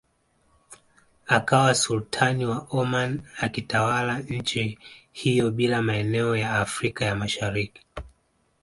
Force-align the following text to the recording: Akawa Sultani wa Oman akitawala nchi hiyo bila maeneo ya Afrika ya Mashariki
Akawa 1.27 1.75
Sultani 1.75 2.45
wa 2.45 2.57
Oman 2.69 3.21
akitawala 3.39 4.19
nchi 4.19 4.79
hiyo 5.11 5.51
bila 5.51 5.81
maeneo 5.81 6.35
ya 6.37 6.55
Afrika 6.59 7.05
ya 7.05 7.15
Mashariki 7.15 7.81